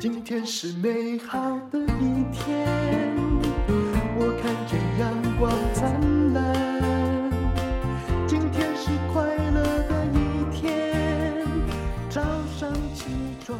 [0.00, 1.38] 今天是美好
[1.70, 2.66] 的一天，
[4.16, 7.30] 我看见阳光灿烂。
[8.26, 11.46] 今天是快乐的一天，
[12.08, 12.22] 早
[12.58, 13.04] 上起
[13.44, 13.58] 床。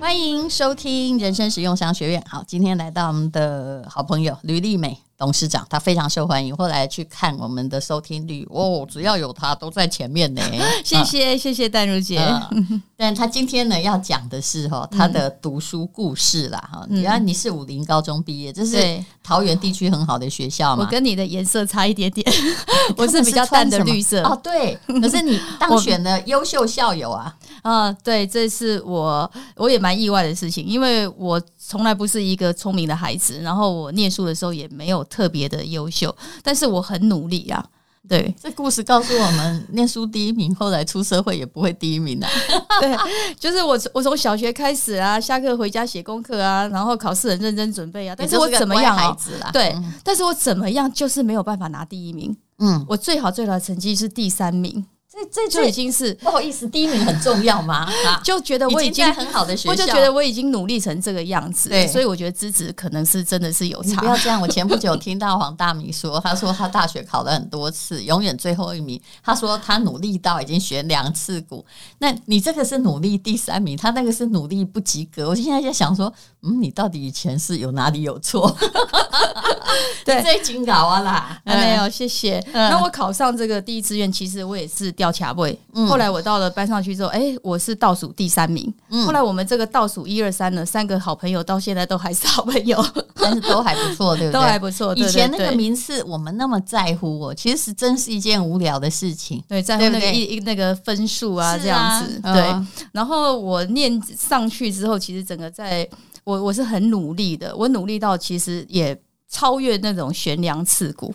[0.00, 2.24] 欢迎收听人生实用商学院。
[2.26, 5.02] 好，今天来到我们的好朋友吕丽美。
[5.20, 10.40] 董事长他非常受欢迎，后来去看我们的收听率哦，只要有他都在前面呢。
[10.82, 12.18] 谢谢、啊、谢谢淡如姐、
[12.52, 16.86] 嗯，但他今天呢要讲的是哈他的读书故事啦哈。
[16.88, 20.82] 原来、嗯、你是武林高中毕业，这是桃园地区很好的学校嘛。
[20.82, 22.26] 我跟你的颜色差一点点，
[22.96, 24.34] 我是比较淡的绿色哦。
[24.42, 27.92] 对，可是你当选了优秀校友啊啊！
[28.04, 31.40] 对，这是我我也蛮意外的事情，因为我。
[31.62, 37.64] 从来不是一个聪明的孩子，然后我念书的时候也没有特别的优秀，但是我很努力啊。
[38.08, 42.32] 对，这故事告诉我们，念书第一名，后来出社会也不会第一名的、啊。
[42.80, 42.96] 对，
[43.38, 48.16] 就是我，我从小学开始啊，下课回家写功课啊，然后考试很认真准备啊。
[48.18, 49.16] 但是我怎么样啊？
[49.52, 52.36] 对，但是我怎么样就是没有办法拿第一名。
[52.58, 54.84] 嗯，我最好最好的成绩是第三名。
[55.12, 57.90] 这这就已经是不好意思，第一名很重要吗？
[58.22, 64.00] 就觉得我已经，已经很好的学校，我就觉得我已经努力成这个样子，对，所以我觉得资质可能是真的是有差。
[64.00, 69.00] 不要这样，我前不久听到黄大明说，他说他大学考了很多次，永远最后一名。
[69.20, 71.64] 他说他努力到已经学两次股。
[71.98, 75.28] 那你这个是努力第三名，他那个是努力不及格。
[75.28, 78.56] 我现在在想说，嗯，你到底以前是有哪里有错？
[80.04, 82.42] 对，最紧搞啊啦，没有，谢谢。
[82.52, 85.58] 那我考上这个第一志愿，其实我也是掉卡位。
[85.88, 88.70] 后来我到了班上去之后，哎，我是倒数第三名。
[89.06, 92.84] 后来我们这个倒数一二三的，三个好朋友到现在都还是好朋友，
[93.14, 94.32] 但是都还不错， 对不对？
[94.32, 94.94] 都还不错。
[94.94, 99.42] 以前那个名次我们那么在乎我，其实真是一件无聊的事情。
[99.48, 102.20] 对，在乎那个一那个分数啊，这样子。
[102.22, 102.54] 对。
[102.92, 105.88] 然后我念上去之后，其实整个在
[106.24, 108.94] 我我是很努力的，我努力到其实也
[109.30, 111.14] 超越那种悬梁刺股。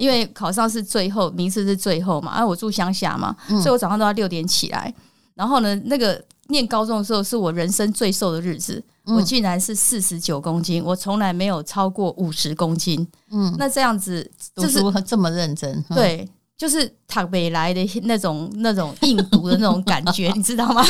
[0.00, 4.92] 因为考上是最后，名次是最后嘛，而、啊、我住乡下嘛，嗯、所以我早上都要六点起来。
[5.34, 6.18] 然后呢，那个
[6.48, 13.06] 念高中的时候是我人生最瘦的日子，嗯、我竟然是四十九公斤，我从来没有超过五十公斤。
[13.30, 20.82] 嗯，那这样子就是这么认真，对，就是躺北来的那种那种硬读的那种感觉， 你知道吗？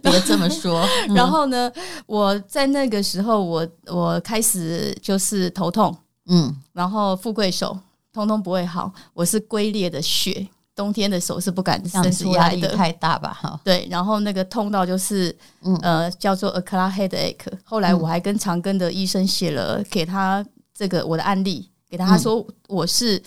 [0.00, 0.86] 别这么说。
[1.10, 1.68] 嗯、然后呢，
[2.06, 5.92] 我在那个时候我，我我开始就是头痛，
[6.26, 7.76] 嗯，然后富贵手。
[8.14, 13.36] 通通不会好，我是龟裂的血，冬天的手是不敢伸出来的，压力太大吧？
[13.42, 17.52] 哈，对，然后那个痛到就是，嗯、呃，叫做 a cloud headache。
[17.64, 23.20] 后来我还跟长庚的医生写了，给他这个我的案例，给他说我是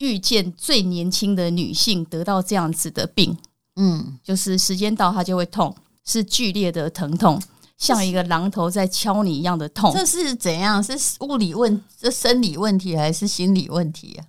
[0.00, 3.34] 遇见最年轻的女性得到这样子的病，
[3.76, 7.40] 嗯，就是时间到它就会痛，是剧烈的疼痛。
[7.80, 10.80] 像一个榔头在敲你一样的痛，这是怎样？
[10.80, 14.22] 是物理问，这生理问题还是心理问题啊？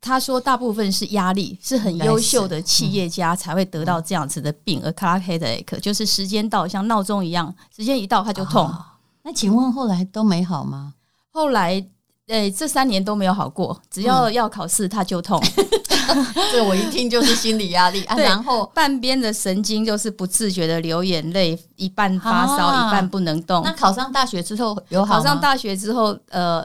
[0.00, 8.66] 他说大部分是压力，是很优秀的企业家才会得到这样子的病，而 clock headache 就是时间到像闹钟一样，时间一到他就痛。
[8.66, 8.84] 哦。
[9.24, 10.94] 那请问后来都没好吗？
[11.30, 11.84] 后来。
[12.28, 15.42] 诶，这三年都没有好过，只要要考试他就痛。
[16.52, 18.16] 这我一听就是心理压力啊。
[18.20, 23.62] 然后半边的神经就是不自觉的流眼泪，一半发烧，一半不能动。
[23.64, 25.16] 那考上大学之后有好？
[25.16, 26.62] 考上大学之后，呃，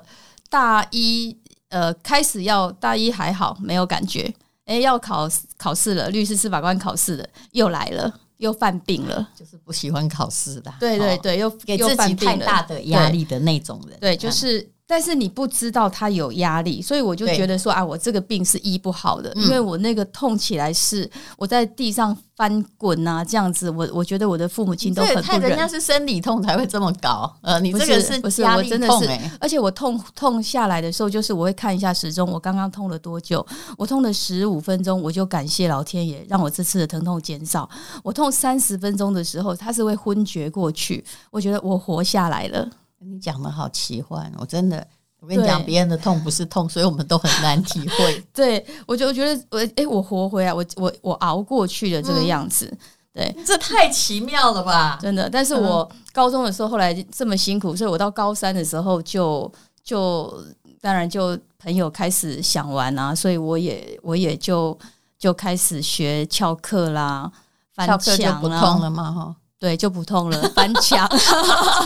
[0.49, 1.35] 大一
[1.69, 4.33] 呃开始要大一还好，没有感觉。
[4.65, 10.73] 诶，要考考试了，律师司法官考试了，又来了，又犯病了，就是不喜欢考试的。
[10.77, 13.97] 对对对，又给自己太大的压力的那种人。
[14.01, 14.69] 对，就是。
[14.85, 25.41] 但是你不知道他有压力，所以我就觉得说啊，我这个病是医不好的，因为我那个痛起来是我在地上翻滚啊，这样子，我我觉得我的父母亲都很不忍。
[25.49, 33.43] 人家是生理痛才会这么搞，呃，你这个是不是我真的是，而且我痛痛下来的时候，就是我会看一下时钟，我刚刚痛了多久？
[33.77, 37.67] 我痛了十五分钟，我就感谢老天爷让我这次的疼痛减少。
[38.03, 42.69] 我痛三十分钟的时候，他是会昏厥过去，我觉得我活下来了。
[43.05, 44.85] 你讲的好奇幻，我真的，
[45.19, 48.23] 我跟你讲，别人的痛不是痛，所以我们都很难体会。
[48.33, 52.67] 对，我就觉得我，哎，我活回来，我我我熬过去了这个样子。
[52.71, 52.77] 嗯、
[53.13, 55.29] 对，这太奇妙了吧，真的。
[55.29, 59.51] 但是我高中的时候，后来这么辛苦，所以我到高三的时候就
[59.83, 60.43] 就
[60.81, 64.77] 当然就朋友开始想玩啊，所以我也我也就
[65.17, 67.31] 就开始学翘课啦，
[67.73, 69.35] 翻墙不痛了嘛，哈。
[69.63, 70.41] 对，就不痛了。
[70.53, 71.09] 翻墙、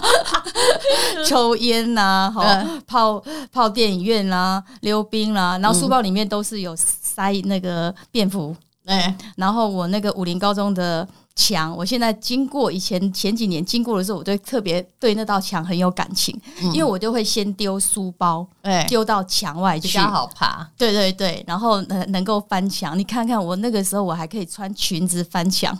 [1.27, 2.43] 抽烟呐、啊，好
[2.87, 20.67] 泡泡电影院啦、啊，溜冰啦、啊，然后书包里面都是有塞那个便服，对，然后我那个武林高中的墙，我现在经过以前前几年经过的时候，我对特别对那道墙很有感情，嗯、因为我就会先丢书包，对，丢到墙外去，比较好爬。
[20.75, 25.77] 对对对，然后能能够翻墙，你看看我那个时候我还可以穿裙子翻墙，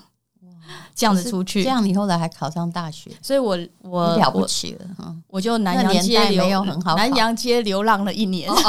[0.95, 1.63] 这样子出去。
[1.63, 8.49] 这样你后来还考上大学，所以我我了不起了，嗯，我就南洋街流没有很好，南阳街流浪了一年。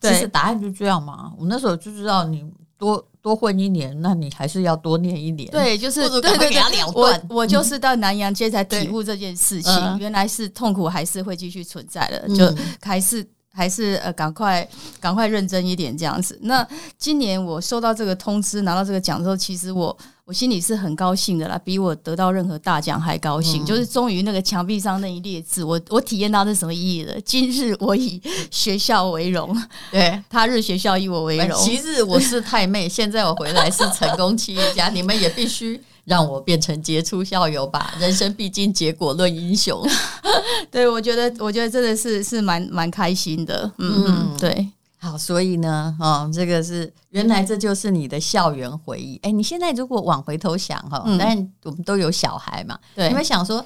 [0.00, 2.44] 其实答案就这样嘛，我那时候就知道你
[2.76, 5.50] 多多混一年，那你还是要多念一年。
[5.50, 14.68] 对，就是对对对，我我就是到南洋街才体悟这件事情，原来是痛苦还是会继续存在的，就还是还是呃，赶快
[15.00, 16.36] 赶快认真一点这样子。
[16.42, 16.66] 那
[16.98, 19.96] 今年我收到这个通知，拿到这个奖之后，其实我。
[20.26, 23.62] 我心里是很高兴的啦，比我得到任何大奖还高兴。
[23.62, 27.20] 嗯、就是终于那个墙壁上那一列字，我我体验到是什么意义了。
[27.20, 28.18] 今日我以
[28.50, 29.54] 学校为荣，
[29.90, 31.54] 对， 他日学校以我为荣。
[31.62, 37.94] 其日我是太妹，现在我回来是成功企业家，你们也必须让我变成杰出校友吧。
[37.98, 39.82] 人生必经结果论英雄，
[40.70, 43.70] 对，我觉得我觉得真的是是蛮蛮开心的。
[43.78, 44.70] 嗯，嗯对。
[44.96, 49.20] 好，所以呢，哦，这个是原来这就是你的校园回忆。
[49.22, 53.62] 哎，你现在如果往回头想哈，嗯、但我们都有小孩嘛，对，你会想说，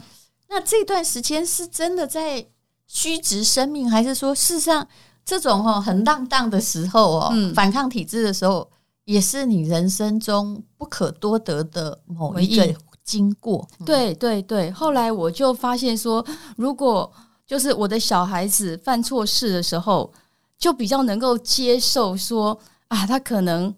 [0.49, 2.45] 那这段时间是真的在
[2.89, 4.85] 虚掷生命，还是说事实上
[5.25, 8.69] 这种哈很浪荡的时候哦，嗯、反抗体制的时候，
[9.09, 13.67] 也是你人生中不可多得的某一个经过？
[13.81, 14.71] 嗯、对对对。
[14.71, 16.25] 后来我就发现说，
[16.57, 17.11] 如果
[17.47, 20.13] 就是我的小孩子犯错事的时候。
[20.61, 22.59] 就比较能够接受说
[22.89, 23.73] 啊，他可能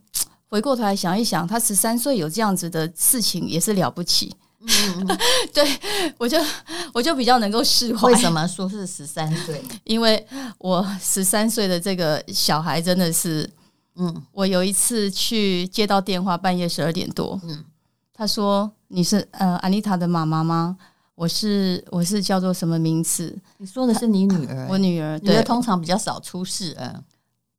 [0.49, 4.35] 回过头来想一想，他十三岁有这样子的事情也是了不起。
[4.61, 5.06] 嗯，
[5.53, 5.62] 对
[6.17, 6.38] 我就
[6.94, 8.09] 我就比较能够释怀。
[8.09, 9.62] 为什么说是十三岁？
[9.85, 13.47] 因为我十三岁的这个小孩真的是，
[13.96, 17.64] 嗯，我有一次去接到电话，半夜十二点多，嗯，
[18.12, 20.76] 他说你是呃安妮塔的妈妈吗？
[21.14, 23.37] 我是我是叫做什么名字？
[23.58, 25.19] 你说的是你女儿， 我女儿。
[25.20, 27.04] 对，通常比较少出事，嗯。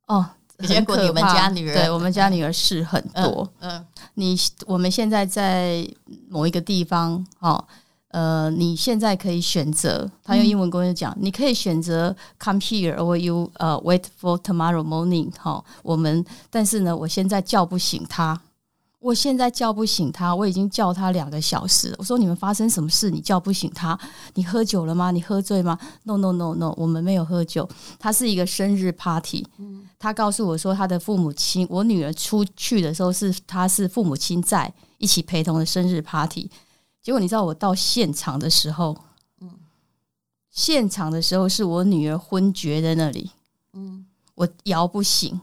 [0.08, 0.26] 哦，
[0.66, 3.48] 结果你们家女儿，对我们家女儿事很多。
[3.60, 4.36] 嗯，你
[4.66, 5.88] 我们现在在
[6.28, 7.64] 某一个地方，哦，
[8.12, 15.30] 呃，你现在可以选择，他用英文跟我讲，你可以选择 come here or you 呃 wait for tomorrow morning。
[15.38, 18.40] 哈，我们但是呢，我现在叫不醒他。
[19.00, 21.96] 我现在叫不醒他，我已经叫他两个小时了。
[21.98, 23.10] 我说，你们发生什么事？
[23.10, 23.98] 你叫不醒他？
[24.34, 25.10] 你喝酒了吗？
[25.10, 27.68] 你喝醉吗？No No No No，我们没有喝酒。
[27.98, 29.44] 他是一个生日 party。
[29.98, 36.48] 他告诉我说，他的父母亲，我女儿出去的时候是他是父母亲在一起陪同的生日 party。
[37.02, 38.96] 结果你知道我到现场的时候，
[40.50, 43.30] 现场的时候是我女儿昏厥在那里，
[44.34, 45.40] 我摇不醒，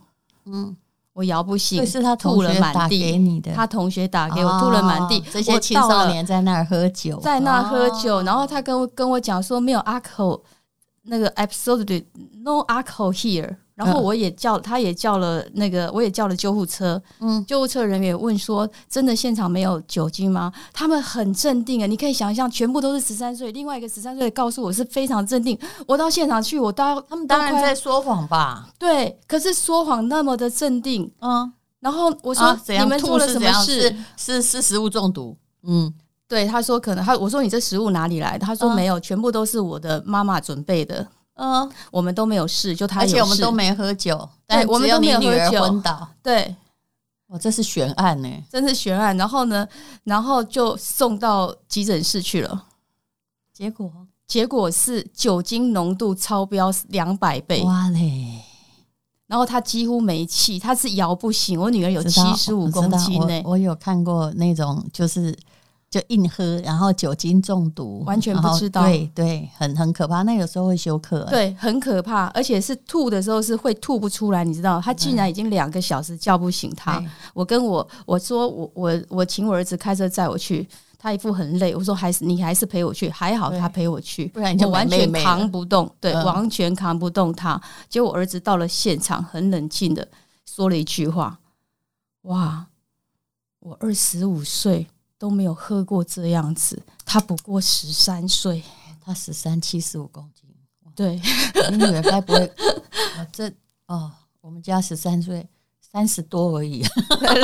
[1.13, 3.41] 我摇不醒，是他吐了满地。
[3.53, 5.19] 他同学打给我，吐了满地。
[5.31, 8.21] 这些青少年在那儿喝酒，在那儿喝酒。
[8.21, 10.41] 然后他跟我跟我讲说，没有 alcohol，
[11.03, 12.05] 那个 absolutely
[12.43, 13.57] no alcohol here。
[13.79, 17.01] 然后我也叫，他也叫了那个，我也叫了救护车。
[17.21, 20.51] 嗯，救护车人员也问说，真的现场没有酒精吗？
[20.73, 23.53] 他们很镇定啊，你可以想象，全部都是十三岁。
[23.53, 25.57] 另外一个十三岁的告诉我是非常镇定。
[25.87, 28.67] 我到现场去，我当他们当然在说谎吧？
[28.77, 31.09] 对，可是说谎那么的镇定。
[31.21, 31.49] 嗯，
[31.79, 33.81] 然后我说、啊、你们做了什么事？
[33.81, 35.37] 是是，是食物中毒。
[35.63, 35.93] 嗯，
[36.27, 38.45] 对，他说可能他我说你这食物哪里来的？
[38.45, 41.07] 他说没有，嗯、全部都是我的妈妈准备的。
[41.41, 46.05] 嗯，我们都没有事，就他有事，而且我们都没喝酒，但我们都没有喝酒，昏倒。
[46.21, 46.53] 对，
[47.27, 49.15] 哇，这是悬案呢，真是悬案。
[49.15, 49.65] 然后呢，
[50.03, 52.65] 然后就送到急诊室去了，
[53.53, 53.89] 结果
[54.27, 58.43] 结果是酒精浓度超标两百倍，哇嘞！
[59.27, 61.57] 然后他几乎没气，他是摇不醒。
[61.57, 65.33] 我女儿有七十五公斤呢，我有看过那种就是。
[65.89, 68.83] 就硬喝，然后酒精中毒，完全不知道。
[68.83, 70.21] 对对，很很可怕。
[70.21, 72.27] 那有时候会休克，对，很可怕。
[72.27, 74.79] 而且是吐的时候是会吐不出来，你知道？
[74.79, 76.99] 他竟然已经两个小时叫不醒他。
[76.99, 80.67] 嗯、我跟我我说我我我请我儿子开车载我去，
[80.99, 81.75] 他一副很累。
[81.75, 85.91] 我说还是你还是陪我去，还好他陪我去，不然你就完全扛不动。
[85.99, 87.59] 对，嗯、完全扛不动他。
[87.89, 90.07] 结果我儿子到了现场，很冷静的
[90.45, 91.39] 说了一句话
[92.29, 92.67] ：“哇，
[93.61, 94.85] 我二十五岁。”
[95.19, 98.63] 都没有喝过这样子，他不过十三岁，
[99.03, 100.49] 他十三七十五公斤，
[100.95, 101.21] 对，
[101.69, 102.51] 你女儿该不会？
[103.31, 103.51] 这
[103.87, 104.09] 哦，
[104.39, 105.45] 我们家十三岁，
[105.91, 106.85] 三十多而已，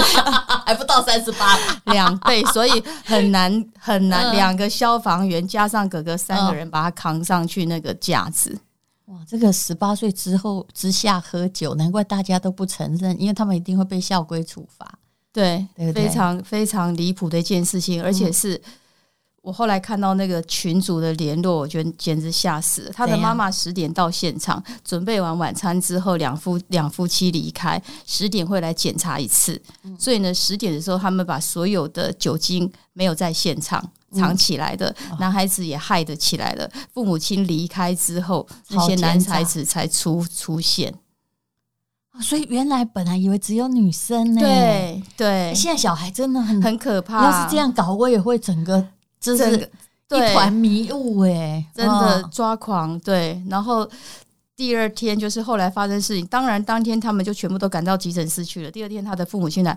[0.66, 1.58] 还不到三十八，
[1.92, 4.34] 两倍，所以很难很难。
[4.34, 8.58] 两个消防员加上哥哥三个人把他扛上去那个架子，
[9.06, 14.98] 哇，这个十八岁之后之下喝酒，难怪大家都不承认，因为他们一定会被校规处罚。
[15.36, 16.08] 对，对对？
[16.08, 18.60] 非常非常离谱的一件事情，而且是。
[19.42, 22.92] 我后来看到那个群主的联络，我觉得简直吓死了。
[22.92, 29.62] 他的妈妈十点到现场，准备完晚餐之后，两夫两夫妻离开，十点会来检查一次。
[30.00, 36.68] 所以呢，十点的时候，他们把所有的酒精没有在现场藏起来的，男孩子也害得起来了。
[36.92, 40.92] 父母亲离开之后，这些男孩子才出出现。
[42.22, 45.54] 所以原来本来以为只有女生呢，对对。
[45.56, 47.24] 现在小孩真的很很可怕。
[47.24, 48.86] 要是这样搞，我也会整个。
[49.20, 49.56] 就是
[50.10, 53.00] 一团迷雾哎，真的抓狂。
[53.00, 53.90] 对，然后
[54.56, 58.70] 第二天就是后来发生事情，当然当天他们就全部都赶到急诊室去了。
[58.70, 59.76] 第二天他的父母亲来，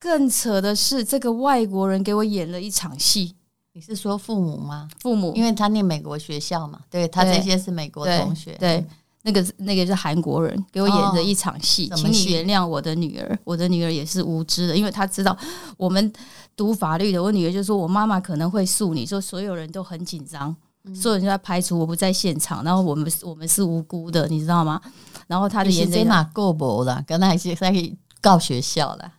[0.00, 3.36] 更扯的是，这个外国人给我演了一场戏。
[3.72, 4.88] 你是说父母吗？
[4.98, 8.56] 父母，因为他念美国学校嘛，对，他这些是美国同学。
[8.58, 8.84] 对，
[9.22, 15.36] 那个那个是韩国人给我演的一场戏，请你原谅我的女儿，我的女儿也是无知的，因为她知道
[15.76, 16.12] 我们。
[16.58, 20.52] 读法律的，我女儿就说：“我妈妈可能会诉你，说所有人都很紧张，
[20.92, 24.82] 所有人都在排除我不在现场，然后我们我们是无辜的，你知道吗？”
[25.28, 27.72] 然后他的眼泪哪够薄了，刚才是在
[28.20, 29.12] 告学校了。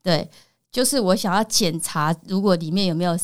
[0.00, 0.30] 对，
[0.70, 3.18] 就是我想要检查，如果里面有没有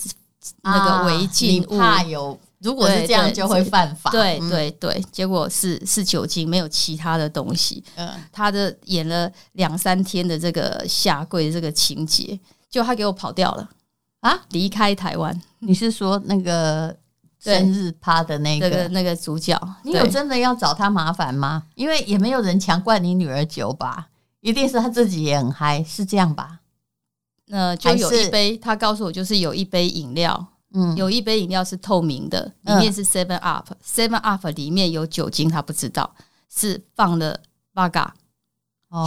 [0.62, 4.10] 那个违禁物，怕有，如果是这样就会犯法。
[4.10, 7.82] 对对对，结果是是酒精，没有其他的东西。
[7.96, 12.38] 嗯，他的演了两三天的这个下跪的这个情节。
[12.70, 13.68] 就他给我跑掉了
[14.20, 14.40] 啊！
[14.48, 16.96] 离开台湾，你是说那个
[17.38, 19.60] 生日趴的那个那个那个主角？
[19.84, 21.64] 你有真的要找他麻烦吗？
[21.74, 24.08] 因为也没有人强灌你女儿酒吧，
[24.40, 26.60] 一定是他自己也很嗨，是这样吧？
[27.48, 36.14] 那就有一杯，他告诉我就是有一杯饮料，嗯，有一杯饮料是透明的，里面是 Seven Up，Seven Up 里面有酒精，他不知道
[36.48, 37.40] 是放了
[37.74, 38.10] Vodka，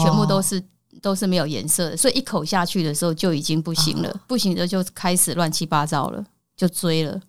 [0.04, 0.64] 全部都是。
[1.02, 7.22] 都是没有颜色的，所以一口下去的时候就已经不行了，哦、不行的就开始乱七八糟了，就追了，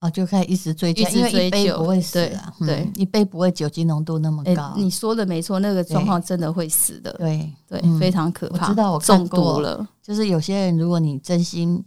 [0.00, 4.72] 哦，就开始一直追，一直追酒，不会死啊，对，对，一杯不会酒精浓度那么高。
[4.74, 8.66] 欸、你说的没错，那个状况真的会死的，对对，非常可怕。
[8.66, 11.84] 我知道我中毒了，就是有些人，如果你真心，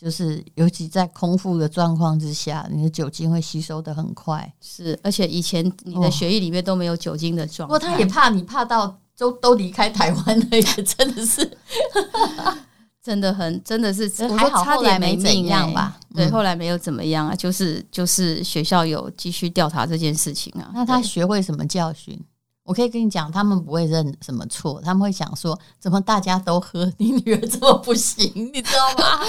[0.00, 8.98] 就是尤其在空腹的状况之下，你的酒精会吸收的很快，是，而且以前你的血液里面都没有酒精的状态，不过他也怕你怕到。
[9.18, 11.58] 都都离开台湾了，也 真的是，
[13.02, 15.98] 真的很，真的是，还好后来没怎样吧？
[16.14, 20.70] 对，后来没有怎么样啊，就是就是学校有继续调查这件事情啊。
[20.72, 22.16] 那他学会什么教训？
[22.68, 29.24] 我可以跟你讲，他们不会认什么错，他们会想说，怎么大家都喝，你女儿这么不行， 你知道吗？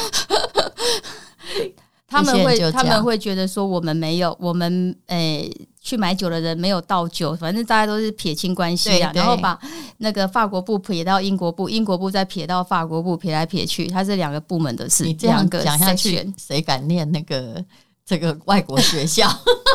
[2.06, 5.50] 他们会他们会觉得说，我们没有，我们诶。
[5.50, 9.58] 欸去买酒的人没有倒酒，反正大家都是撇清关系啊，然后把
[9.98, 15.06] 那个法国部撇到英国部，英国部再撇到法国部，撇来撇去，它是两个部门的事。
[15.06, 17.64] 你这样讲下去，谁敢念那个
[18.10, 19.30] 这个外国学校？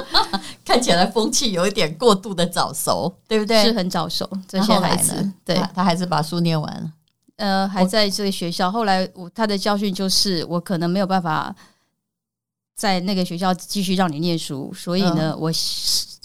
[0.66, 3.62] 看起来风气有一点过度的早熟，对不对？
[3.62, 6.92] 是很早熟，这些孩子，对他，他还是把书念完了。
[7.36, 8.68] 呃，还在这个学校。
[8.68, 11.54] 后来我他的教训就是，我可能没有办法。
[12.76, 15.52] 在那个学校继续让你念书，所以呢，嗯、我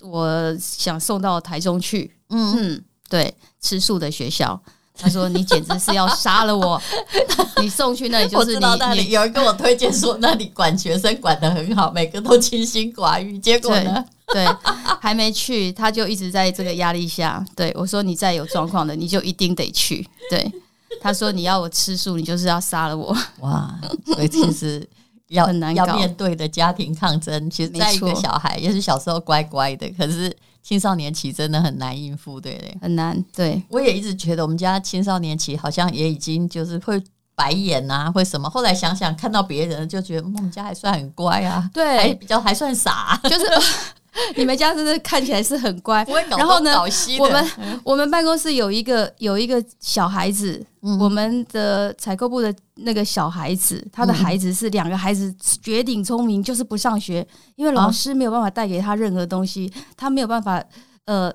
[0.01, 2.11] 我想送到台中去。
[2.29, 4.59] 嗯嗯，对，吃素的学校。
[4.99, 6.81] 他说：“你简直是要杀了我！
[7.61, 13.37] 你送去那里就是你。”那里有人跟我推荐说，那里管学生管得很好，每个都清心寡欲。
[13.39, 14.03] 结果呢？
[14.27, 14.55] 对，对，
[14.99, 17.43] 还没去，他就一直在这个压力下。
[17.55, 20.51] 对我说：“你再有状况的，你就一定得去。”对，
[21.01, 23.73] 他说：“你要我吃素，你就是要杀了我。”哇，
[24.05, 24.85] 所以其实。
[25.29, 30.35] 要很难要面对的家庭抗争，其实在一个小孩也是小时候乖乖的，可是
[30.69, 32.77] 青少年期真的很难应付，对不对？
[32.79, 33.19] 很难。
[33.35, 38.47] 对，我也一直觉得我们家青少年期好像也已经就是会白眼啊，会什么。
[38.47, 43.45] 后来想想，看到别人就觉得我们家还算很乖啊，对，还比较还算傻，就是。
[44.35, 46.73] 你们家真的看起来是很乖，然后呢，
[47.19, 47.51] 我们
[47.83, 60.63] 我们办公室有一个有一个小孩子，嗯、我们的采购部的那个小孩子，他的孩子是两个孩子绝顶聪明，就是不上学，因为老师没有办法带给他任何东西，他没有办法
[61.05, 61.33] 呃。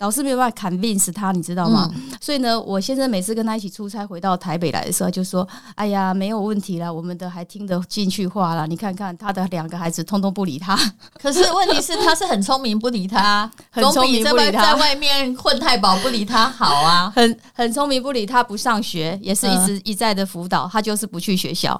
[0.00, 1.90] 老师没有办法 convince 他，你知道吗？
[1.94, 8.64] 嗯、所以呢，我先生每次跟他一起出差回到台北来的时候，就说：“哎呀，没有问题啦，我们的还听得进去话啦。
[8.64, 10.74] 你看看他的两个孩子，通通不理他。
[11.20, 17.12] 可是问题是，他是很聪明，不理他，很聪明不理他，在外面混太保，不理他好啊。
[17.14, 21.78] 很很聪明，不理他，不上学，也是一直一再的辅导，他就是不去学校。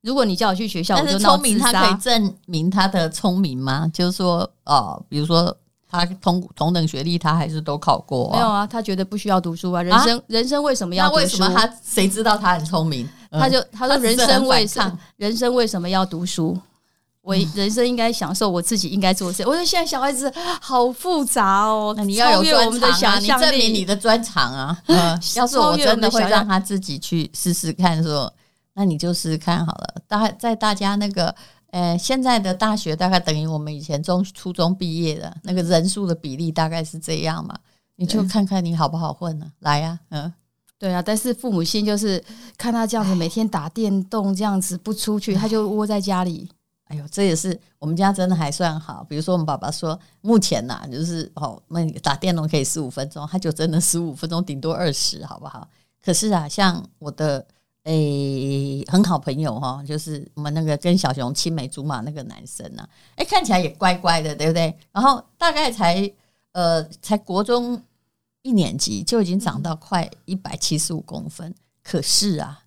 [0.00, 1.16] 如果你叫我去学校，我就。
[1.20, 3.88] 聪明，他可以证明他的聪明吗？
[3.94, 5.56] 就是说，哦，比如说。
[5.90, 8.36] 他同同等学历，他还是都考过、啊。
[8.36, 9.82] 没有啊，他觉得不需要读书啊。
[9.82, 11.20] 人生、啊、人生为什么要读书？
[11.20, 13.08] 为什么他谁知道他很聪明？
[13.32, 16.56] 他就他说人生为什么人生为什么要读书？
[17.22, 19.42] 我人生应该享受我自己应该做的事。
[19.42, 24.78] 我说现在小孩子好复杂哦，那你要有专长啊，你证明你的专长啊。
[25.36, 28.32] 要是我真的会让他自己去试试看，说
[28.74, 29.94] 那你就试试看好了。
[30.08, 31.34] 大概在大家那个。
[31.70, 37.56] 呃，现在的大学大概等于我们以前中初中毕业的那个人数的比例大概是这样嘛？
[37.94, 39.46] 你就看看你好不好混呢？
[39.60, 40.32] 来呀，嗯，
[40.78, 41.00] 对啊。
[41.00, 42.22] 但是父母亲就是
[42.58, 46.50] 看他这样子每天打电动这样子不出去，他就窝在家里。
[46.86, 49.06] 哎呦，这也是我们家真的还算好。
[49.08, 55.68] 比如说我们爸爸说，目前呐，就是哦，那打电动可以十五分钟，他就真的十五分钟，顶多二十，好不好？
[56.02, 57.46] 可是啊，像我的。
[57.84, 64.76] 诶、欸，很好朋友哈，就是我们那个跟小熊青梅竹马那个男生呐、啊，诶、欸，看起来也乖乖的，对不对？
[64.92, 66.10] 然后大概才
[66.52, 67.82] 呃，才国中
[68.42, 72.62] 一年级就已经长到快一百七十五公分，可是啊，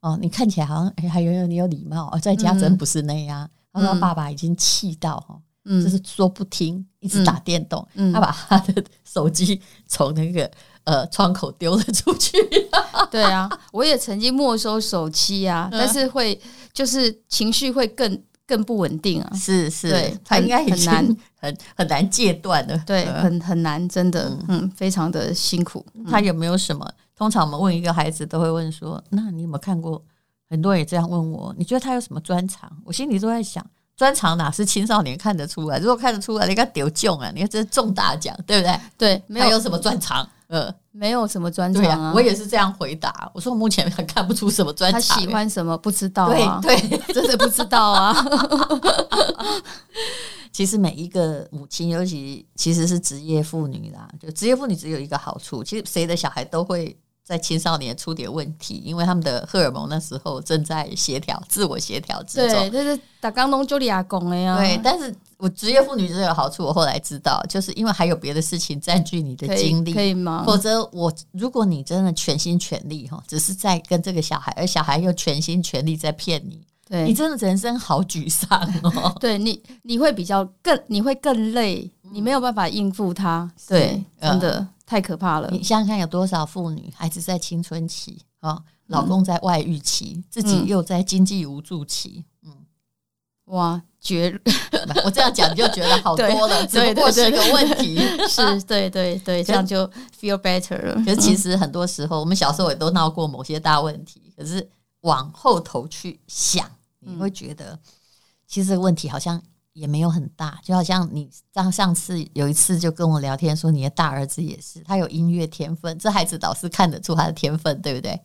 [0.00, 3.48] 哦，你看起来好像诶、欸，还有有你有礼貌，在家真不是那样。
[3.72, 10.50] 他说爸爸已经气到哈，就是说不听，一直打电动，嗯他把他的手机从那个。
[10.84, 12.38] 呃，窗口丢了出去。
[13.12, 16.40] 对啊，我也曾经没收手机啊，但是会
[16.72, 19.30] 就是情绪会更更不稳定啊。
[19.36, 22.76] 是是，对，他应该很难很很难戒断的。
[22.86, 25.84] 对，很很难，真的，嗯，非常的辛苦。
[26.10, 26.90] 他有没有什么？
[27.14, 30.02] 通常我们问一个孩子，都会问说：“那你有没有看过？”
[30.48, 32.68] 很多人也这样问我，你觉得他有什么专长？
[32.84, 33.64] 我心里都在想，
[34.00, 35.78] 专长哪是青少年看得出来？
[35.78, 37.30] 如果看得出来，你该得奖啊！
[37.34, 38.80] 你看这是中大奖，对不对？
[38.96, 40.26] 对，没有什么专长。
[40.46, 43.30] 呃，没有什么专长啊，我也是这样回答。
[43.34, 44.98] 我说我目前还看不出什么专长。
[44.98, 46.58] 他喜欢什么不知道啊？
[46.62, 48.16] 对对， 真的不知道啊。
[50.50, 56.98] 其实每一个母亲，尤其其实是职业妇女啦，就职业妇女只有一个好处，其实谁的小孩都会。
[57.30, 62.68] 在青少年出点问题，因为他们的荷尔蒙那时候正在协调、自我协调之中。
[62.68, 64.58] 对，就是打刚东就利亚公的呀。
[64.58, 70.42] 对，但是我职业妇女真的有好处，我后来知道，就是因为还有别的事情占据你的精力，可以吗？
[70.44, 79.14] 否则我如果你真的全心全力哈，只是在跟这个小孩，而小孩又全心全力在骗你，对你真的人生好沮丧哦。
[79.22, 83.50] 对你，你会比较更，你会更累，你没有办法应付他。
[83.66, 84.66] 对，真的。
[84.86, 85.48] 太可怕了！
[85.52, 92.52] 你想想看，有多少妇女孩子在青春期啊，老公在外遇期，嗯、自己又在经济无助期，嗯，
[93.44, 94.36] 哇，绝！
[95.04, 99.86] 我这样讲你就觉得好多了， 只不过是个问题，是对对对，这样就
[100.20, 100.94] feel better 了。
[101.04, 104.68] 可是其实很多时候，我们小时候也都闹过某些大问题，可是
[105.02, 106.68] 往后头去想，
[106.98, 107.78] 你会觉得
[108.48, 109.40] 其实这个问题好像。
[109.72, 118.20] 也没有很大，就好像你上上次有一次就跟我聊天说，你的大儿子也是，他有音乐天分，这孩子老是看得出他的天分，对不对？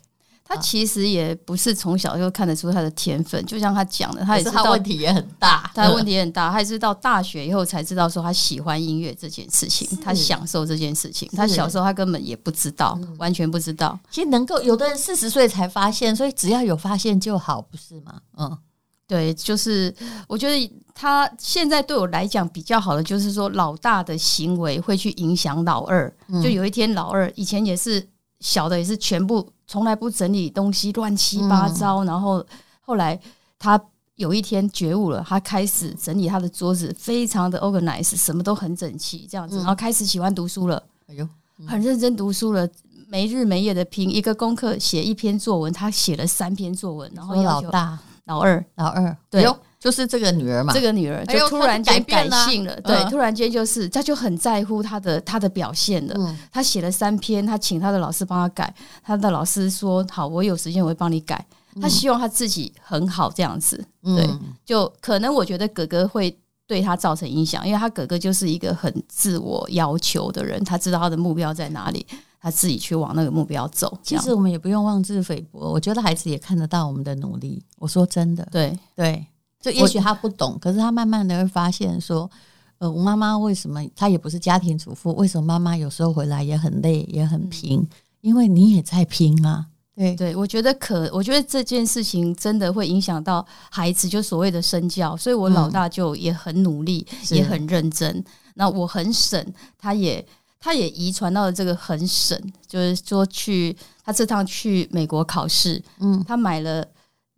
[0.47, 13.97] 他其实也不是从小就看得出他的天分，就像他讲的，他也 是他问题也很大，他的问题也很大，他也是到大学以后才知道说他喜欢音乐这件事情，他享受这件事情，他小时候他根本也不知道，完全不知道。
[14.11, 18.21] 其实能够有的人四十岁才发现，所以只要有发现就好，不是吗？
[18.37, 18.57] 嗯。
[19.07, 19.93] 对，就是
[20.27, 26.11] 我觉得他现在对我来讲比较好的，就是说老大的行为会去影响老二。
[26.41, 28.03] 就有一天，老二以前也是
[28.39, 32.03] 小的，也是全部从来不整理东西，乱七八糟。
[32.03, 32.43] 然后
[32.81, 33.19] 后来
[33.59, 33.79] 他
[34.15, 40.81] 有一天觉悟了，他开始整理他的桌子，非常的 organize，什么都很整齐，这样子，然后开始喜欢读书了。
[41.07, 41.29] 哎呦，
[41.67, 42.67] 很认真读书了，
[43.07, 47.99] 没日没夜的拼一个功课，写一篇作文，他写了三篇作文，然后老大。
[48.25, 49.45] 老二，老二，对，
[49.79, 50.73] 就是这个女儿嘛。
[50.73, 56.35] 这个女儿就突然间改性了，对，突然间就是，她就很在乎她的她的表现了。
[56.51, 61.45] 她写了三篇，她请她的老师帮她改，她的老师说好，我有时间我会帮你改。
[61.79, 64.27] 她希望她自己很好这样子，对，
[64.65, 66.35] 就可能我觉得哥哥会
[66.65, 72.03] 对她造成影响，因为她哥哥就是一个很自我要求的人，他知道他的目标在哪里。
[72.45, 73.97] 他自己去往那个目标走。
[74.03, 77.59] 其实我们也不用妄自菲薄，我觉得孩子也看得到我们的努力。
[77.79, 79.25] 我说真的，对对，
[79.59, 82.29] 就也许他不懂，可是他慢慢的会发现说，
[82.77, 85.11] 呃，我妈妈为什么她也不是家庭主妇？
[85.15, 87.79] 为什么妈妈有时候回来也很累，也很拼？
[87.79, 87.87] 嗯、
[88.21, 89.65] 因为你也在拼啊。
[89.95, 95.17] 对对，我觉得可，我觉得这件事情真的会影响到孩子，就所谓的身教。
[95.17, 98.23] 所以我老大就也很努力，嗯、也很认真。
[98.53, 99.43] 那我很省，
[99.79, 100.23] 他也。
[100.59, 106.85] 他也遗传到了这个很省，就是说去他这趟去美国考试，嗯，他买了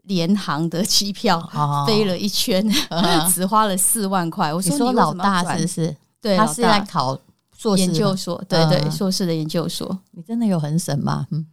[0.04, 3.04] 联航的机票，哦、飞了一圈，哦、
[3.34, 4.54] 只花了四万块。
[4.54, 5.96] 我说，你说老大是不是？
[6.22, 7.20] 对，他是在考
[7.56, 10.00] 硕士研究所，对对，硕士的研究所。
[10.12, 11.28] 你真的有很省吗？
[11.32, 11.46] 嗯，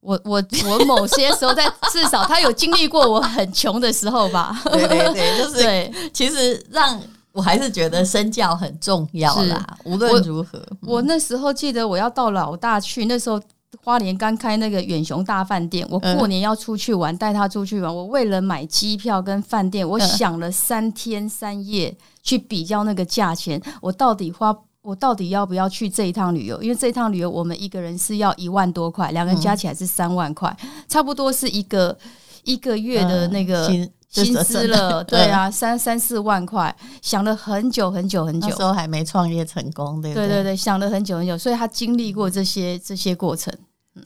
[0.00, 4.56] 我我我某些时候在至少他有经历过我很穷的时候吧。
[4.70, 5.92] 对对对，就是对。
[6.12, 7.00] 其实让
[7.32, 9.78] 我还是觉得身教很重要啦。
[9.84, 13.40] 无论如何，我那时候记得我要到老大去，那时候。
[13.82, 17.92] 花莲刚开那个远雄大饭店，我过年要出去玩，带他出去玩。
[17.92, 21.92] 我为了买机票跟饭店，我想了三天三夜
[22.22, 26.62] 去比较那个价钱，我到底花，我到底要不要去这一趟旅游？
[26.62, 30.54] 因为这一趟旅游我们一个人是要一万多块，两个人加起来是三万块，
[30.86, 31.96] 差不多是一个
[32.44, 33.66] 一个月的那个
[34.12, 35.02] 薪资了。
[35.08, 40.42] 对啊，三三四万块，想了很久很久很久，那时候还没创业成功，对不对？
[40.42, 43.52] 对想了很久很久，所以他经历过这些这些过程。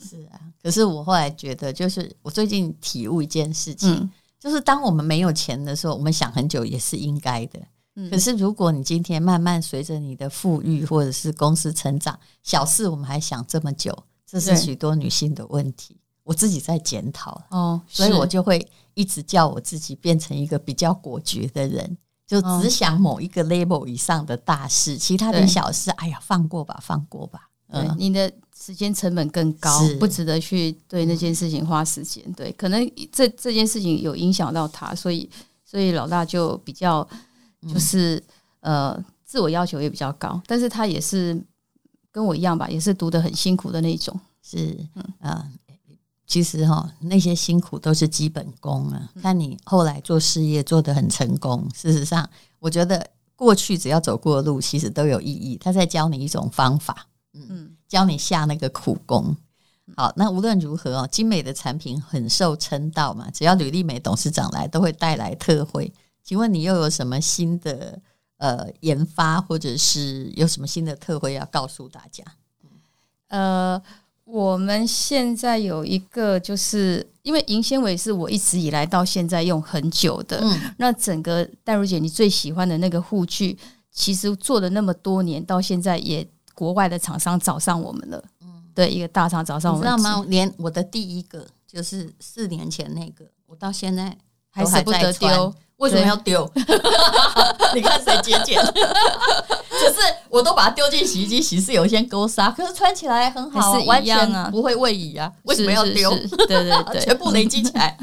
[0.01, 7.61] 是啊，可是我后来觉得，就是我最近体悟一件事情，嗯、就是当我们没有钱的时候，我们想很久也是应该的。
[7.95, 13.97] 嗯、可是如果你今天慢慢随着你的富裕或者是公司成长，小事我们还想这么久，
[14.29, 15.97] 这是许多女性的问题。
[16.27, 27.49] 对我自己在检讨哦，所以我就会一直叫我自己变成一个比较果决的人，就只想某一个 level 以上的大事，其他的小事，哎呀，放过吧，放过吧。
[27.69, 28.33] 嗯，你的。
[28.59, 32.25] 时间成本更高，不值得去对那件事情花时间。
[32.33, 35.29] 对，可能这这件事情有影响到他，所以
[35.63, 37.07] 所以老大就比较
[37.71, 38.17] 就是、
[38.61, 41.39] 嗯、呃自我要求也比较高，但是他也是
[42.11, 44.19] 跟我一样吧，也是读得很辛苦的那种。
[44.43, 45.47] 是，嗯啊，
[46.27, 49.11] 其实哈那些辛苦都是基本功啊。
[49.23, 55.57] 看你后来做事业做得很成功，事实上，我觉得过去只要走过的路，其实都有意义。
[55.57, 57.47] 他在教你一种方法，嗯。
[57.49, 59.37] 嗯教你下那个苦功，
[59.97, 63.31] 好，那无论如何哦，精美的产品很受称道嘛。
[63.31, 65.95] 只要吕丽美董事长来，都会带来特惠。
[66.25, 68.03] 请问你又有什么新的
[68.39, 72.25] 呃研发，或者是有什么新的特惠要告诉大家？
[73.29, 73.81] 呃，
[74.27, 80.41] 我们现在有一个，就是因为银纤维是我一直以来到现在用很久的。
[80.43, 83.57] 嗯，那整个淡如姐你最喜欢的那个护具，
[83.91, 86.29] 其实做了那么多年，到现在也。
[86.57, 90.25] 国外的厂商找上我们了，嗯，对，一个大厂找上我们，你知道吗？
[90.27, 94.17] 连我的第一个就是四年前那个，我到现在
[94.57, 95.55] 还舍不得丢。
[95.77, 96.51] 为什么要丢？
[97.75, 98.59] 你看谁节俭？
[98.65, 105.31] 就是我都把它丢进洗衣机洗，是有一些勾纱，可是穿起来很好，是完全不会位移啊。
[105.43, 106.11] 为什么要丢？
[106.49, 107.95] 对对对， 全部累积起来。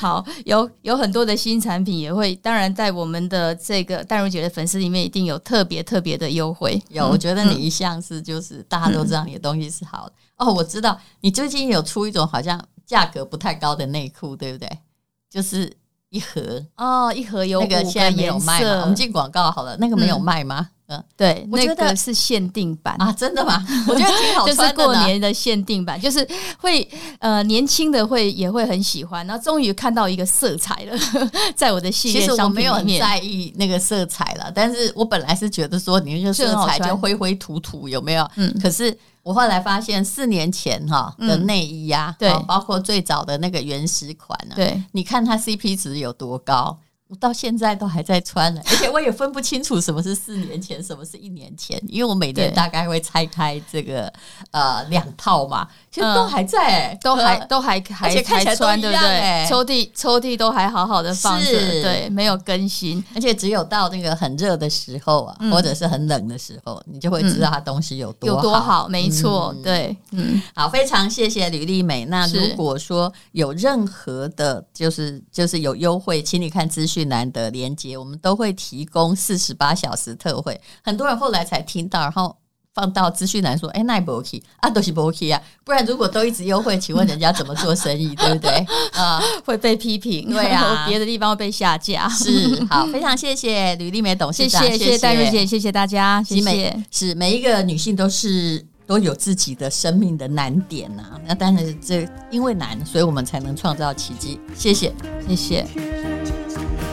[0.00, 6.82] 好，有有很多的新产品也会，当然在我们的这个淡如姐的粉丝里面，一定有特别特别的优惠。
[6.88, 10.12] 有，我觉得你一向是就是大家都知道你的东西是好的。
[10.38, 14.78] 哦，我知道你最近有出一种好像价格不太高的内裤，对不对？
[15.34, 15.72] 就是。
[16.10, 18.82] 一盒哦，一盒有那个现在没有卖吗？
[18.82, 20.68] 我们进广告好了，那个没有卖吗？
[20.86, 23.60] 嗯，对，我觉得是限定版啊，真的吗？
[23.88, 26.24] 我觉得挺好穿的，就是过年的限定版，就是
[26.56, 30.96] 会呃年轻的会也会很喜欢，然后终于看到一个色彩了，
[31.56, 38.30] 在我的系列上，其实我没有很在意那个色彩了，但是我本来是觉得说你那个色彩就灰灰土土有没有？
[38.36, 38.96] 嗯，可是。
[39.24, 46.78] 我后来发现，四年前哈的内衣呀、对，包括最早的那个原始款呢、啊，对，你看它 CP 值有多高。
[47.06, 54.10] 我到现在都还在穿呢，而且我也分不清楚什么是四年前，什么是一年前，因为我每年大概会拆开这个
[54.52, 59.46] 呃两套嘛，其实都还在，都还都还还还穿，对不对？
[59.46, 72.06] 抽屉抽屉都还好好的放着，对，没有更新，而且只有到那个很热的时候啊，或者是很冷的时候，你就会知道它东西有多有多好，没错，对，嗯，好，非常谢谢吕丽美。
[72.06, 76.93] 那如果说有任何的，就是就是有优惠，请你看资讯。
[76.94, 80.60] 去难得连接，我们都会提供四十八小时特惠。
[80.82, 82.36] 很多人后来才听到，然后
[82.72, 85.40] 放到资讯栏说：“哎，那不 OK 啊，都是不 OK 啊！
[85.64, 88.14] 不然如果都一直优惠，请问人家怎么做生意？
[88.14, 88.50] 对不对？
[88.92, 92.08] 啊， 会被批评，对啊， 别的地方会被下架。
[92.08, 96.82] 是好，非常谢谢吕丽梅董事长，谢谢谢谢淡如姐，谢谢大家，谢谢。
[96.90, 104.40] 是每一个女性都是都有自己的生命的难点呐、啊，那当然是这因为难，所以我们才能创造奇迹。
[104.56, 104.92] 谢谢。
[105.26, 105.66] 谢谢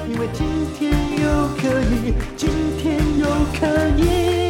[0.10, 3.26] 因为今天又可以今天又
[3.60, 4.41] 可以。